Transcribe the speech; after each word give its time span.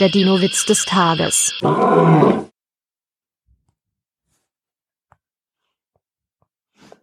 Der 0.00 0.08
Dino-Witz 0.08 0.66
des 0.66 0.84
Tages. 0.86 1.54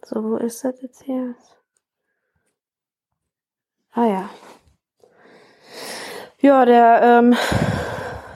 So, 0.04 0.24
wo 0.24 0.36
ist 0.36 0.66
das 0.66 0.82
jetzt 0.82 1.04
hier? 1.04 1.36
Ah 3.94 4.06
ja. 4.06 4.30
Ja, 6.42 6.66
der, 6.66 7.02
ähm, 7.02 7.38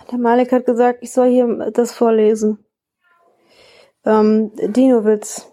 der 0.09 0.19
Malik 0.19 0.53
hat 0.53 0.65
gesagt, 0.65 0.99
ich 1.01 1.11
soll 1.11 1.27
hier 1.27 1.71
das 1.71 1.91
vorlesen. 1.91 2.65
Ähm, 4.05 4.53
Dino-Witz. 4.55 5.51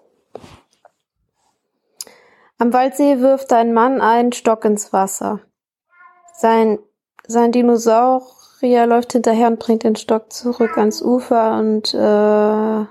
Am 2.58 2.72
Waldsee 2.72 3.18
wirft 3.18 3.52
ein 3.52 3.72
Mann 3.72 4.00
einen 4.00 4.30
Stock 4.30 4.64
ins 4.64 4.92
Wasser. 4.92 5.40
Sein, 6.34 6.78
sein 7.26 7.50
Dinosaurier 7.50 8.41
läuft 8.62 9.12
hinterher 9.12 9.48
und 9.48 9.58
bringt 9.58 9.82
den 9.82 9.96
Stock 9.96 10.32
zurück 10.32 10.78
ans 10.78 11.02
Ufer 11.02 11.58
und 11.58 11.92
äh, 11.94 12.86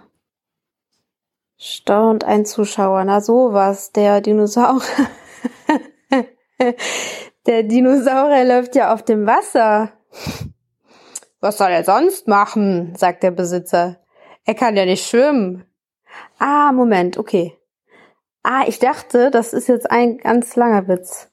staunt 1.57 2.23
ein 2.23 2.45
Zuschauer. 2.45 3.03
Na 3.05 3.21
sowas, 3.21 3.91
der 3.91 4.21
Dinosaurier. 4.21 5.07
der 7.45 7.63
Dinosaurier 7.63 8.45
läuft 8.45 8.75
ja 8.75 8.93
auf 8.93 9.03
dem 9.03 9.25
Wasser. 9.25 9.91
Was 11.39 11.57
soll 11.57 11.69
er 11.69 11.83
sonst 11.83 12.27
machen? 12.27 12.93
sagt 12.95 13.23
der 13.23 13.31
Besitzer. 13.31 13.97
Er 14.45 14.55
kann 14.55 14.75
ja 14.75 14.85
nicht 14.85 15.07
schwimmen. 15.07 15.65
Ah, 16.37 16.71
Moment, 16.71 17.17
okay. 17.17 17.57
Ah, 18.43 18.63
ich 18.67 18.79
dachte, 18.79 19.31
das 19.31 19.53
ist 19.53 19.67
jetzt 19.67 19.89
ein 19.89 20.17
ganz 20.17 20.55
langer 20.55 20.87
Witz. 20.87 21.30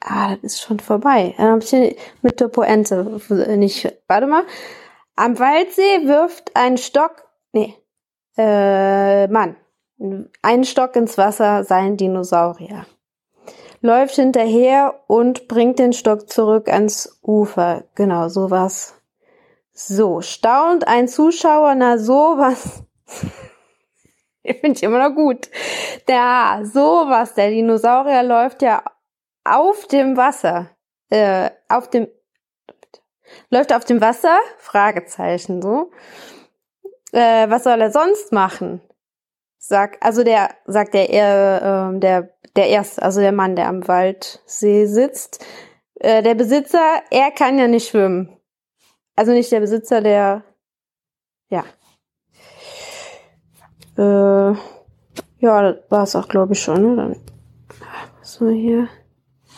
Ah, 0.00 0.36
das 0.36 0.54
ist 0.54 0.62
schon 0.62 0.80
vorbei. 0.80 1.34
Dann 1.36 1.52
hab 1.52 1.62
ich 1.62 1.96
mit 2.22 2.40
der 2.40 2.48
Poente 2.48 3.20
nicht. 3.56 3.92
Warte 4.06 4.26
mal. 4.26 4.44
Am 5.16 5.38
Waldsee 5.38 6.06
wirft 6.06 6.54
ein 6.54 6.78
Stock. 6.78 7.28
Nee. 7.52 7.74
Äh, 8.36 9.26
Mann. 9.28 9.56
Ein 10.42 10.64
Stock 10.64 10.94
ins 10.94 11.18
Wasser 11.18 11.64
sein 11.64 11.96
Dinosaurier. 11.96 12.86
Läuft 13.80 14.14
hinterher 14.14 15.00
und 15.08 15.48
bringt 15.48 15.80
den 15.80 15.92
Stock 15.92 16.30
zurück 16.30 16.68
ans 16.68 17.20
Ufer. 17.22 17.84
Genau, 17.96 18.28
sowas. 18.28 18.94
So, 19.72 20.20
staunt 20.20 20.86
ein 20.86 21.08
Zuschauer, 21.08 21.74
na 21.74 21.98
sowas. 21.98 22.84
Finde 24.44 24.68
ich 24.72 24.82
immer 24.82 25.08
noch 25.08 25.14
gut. 25.14 25.48
Der, 26.06 26.62
sowas, 26.64 27.34
der 27.34 27.50
Dinosaurier 27.50 28.22
läuft 28.22 28.62
ja 28.62 28.82
auf 29.44 29.86
dem 29.86 30.16
Wasser. 30.16 30.70
Äh, 31.10 31.50
auf 31.68 31.88
dem, 31.90 32.08
läuft 33.50 33.72
auf 33.72 33.84
dem 33.84 34.00
Wasser? 34.00 34.38
Fragezeichen, 34.58 35.62
so. 35.62 35.90
Äh, 37.12 37.48
was 37.48 37.64
soll 37.64 37.80
er 37.80 37.90
sonst 37.90 38.32
machen? 38.32 38.82
Sag, 39.58 39.98
also 40.04 40.24
der, 40.24 40.50
sagt 40.66 40.94
der, 40.94 41.08
äh, 41.10 41.98
der, 41.98 42.34
der 42.56 42.68
erste, 42.68 43.02
also 43.02 43.20
der 43.20 43.32
Mann, 43.32 43.56
der 43.56 43.68
am 43.68 43.86
Waldsee 43.88 44.86
sitzt. 44.86 45.44
Äh, 45.96 46.22
der 46.22 46.34
Besitzer, 46.34 47.02
er 47.10 47.30
kann 47.30 47.58
ja 47.58 47.66
nicht 47.66 47.88
schwimmen. 47.88 48.36
Also 49.16 49.32
nicht 49.32 49.50
der 49.50 49.60
Besitzer, 49.60 50.00
der, 50.00 50.44
ja, 51.48 51.64
äh, 53.98 54.54
ja, 55.40 55.72
das 55.72 55.90
war 55.90 56.02
es 56.04 56.14
auch, 56.14 56.28
glaube 56.28 56.52
ich, 56.52 56.62
schon. 56.62 56.82
Ne? 56.82 56.96
Dann, 56.96 57.16
so 58.22 58.48
hier. 58.48 58.88